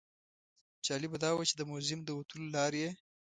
جالبه 0.85 1.17
دا 1.23 1.31
وه 1.35 1.43
چې 1.49 1.53
د 1.57 1.61
موزیم 1.69 1.99
د 2.05 2.09
وتلو 2.17 2.45
لاره 2.55 2.77
یې. 2.83 2.91